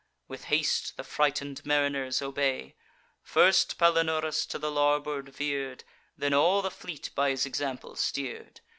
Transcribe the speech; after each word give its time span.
With 0.27 0.45
haste 0.45 0.97
the 0.97 1.03
frighted 1.03 1.63
mariners 1.63 2.23
obey. 2.23 2.73
First 3.21 3.77
Palinurus 3.77 4.47
to 4.47 4.57
the 4.57 4.71
larboard 4.71 5.29
veer'd; 5.29 5.83
Then 6.17 6.33
all 6.33 6.63
the 6.63 6.71
fleet 6.71 7.11
by 7.13 7.29
his 7.29 7.45
example 7.45 7.95
steer'd. 7.95 8.61